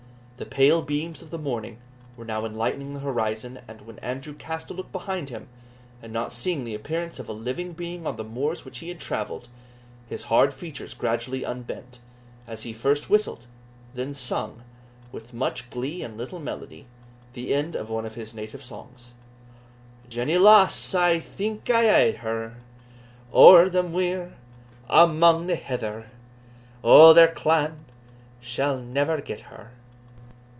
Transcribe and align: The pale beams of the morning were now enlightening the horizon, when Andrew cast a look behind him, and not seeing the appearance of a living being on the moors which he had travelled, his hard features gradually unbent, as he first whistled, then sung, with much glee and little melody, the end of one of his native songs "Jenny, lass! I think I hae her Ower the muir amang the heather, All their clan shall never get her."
The 0.37 0.45
pale 0.47 0.81
beams 0.81 1.21
of 1.21 1.29
the 1.29 1.37
morning 1.37 1.77
were 2.17 2.25
now 2.25 2.45
enlightening 2.45 2.95
the 2.95 3.01
horizon, 3.01 3.59
when 3.83 3.99
Andrew 3.99 4.33
cast 4.33 4.71
a 4.71 4.73
look 4.73 4.91
behind 4.91 5.29
him, 5.29 5.47
and 6.01 6.11
not 6.11 6.33
seeing 6.33 6.63
the 6.63 6.73
appearance 6.73 7.19
of 7.19 7.29
a 7.29 7.31
living 7.31 7.73
being 7.73 8.07
on 8.07 8.15
the 8.15 8.23
moors 8.23 8.65
which 8.65 8.79
he 8.79 8.87
had 8.87 8.99
travelled, 8.99 9.49
his 10.09 10.23
hard 10.23 10.51
features 10.51 10.95
gradually 10.95 11.43
unbent, 11.45 11.99
as 12.47 12.63
he 12.63 12.73
first 12.73 13.07
whistled, 13.07 13.45
then 13.93 14.15
sung, 14.15 14.63
with 15.11 15.31
much 15.31 15.69
glee 15.69 16.01
and 16.01 16.17
little 16.17 16.39
melody, 16.39 16.87
the 17.33 17.53
end 17.53 17.75
of 17.75 17.91
one 17.91 18.07
of 18.07 18.15
his 18.15 18.33
native 18.33 18.63
songs 18.63 19.13
"Jenny, 20.09 20.39
lass! 20.39 20.95
I 20.95 21.19
think 21.19 21.69
I 21.69 21.83
hae 21.83 22.11
her 22.13 22.55
Ower 23.31 23.69
the 23.69 23.83
muir 23.83 24.33
amang 24.89 25.45
the 25.45 25.55
heather, 25.55 26.09
All 26.81 27.13
their 27.13 27.27
clan 27.31 27.85
shall 28.41 28.79
never 28.79 29.21
get 29.21 29.41
her." 29.41 29.73